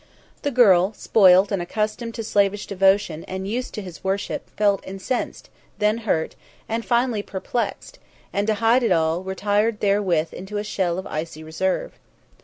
[0.41, 5.51] The girl, spoilt and accustomed to slavish devotion and used to his worship, felt incensed,
[5.77, 6.35] then hurt,
[6.67, 7.99] and finally perplexed,
[8.33, 11.99] and, to hide it all, retired therewith into a shell of icy reserve.